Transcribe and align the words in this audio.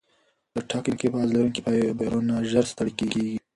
چټک 0.55 0.85
انقباض 0.89 1.27
لرونکي 1.33 1.61
فایبرونه 1.65 2.33
ژر 2.51 2.65
ستړې 2.71 2.91
کېږي. 2.99 3.25